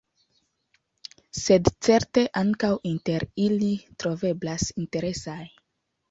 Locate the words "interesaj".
4.85-5.39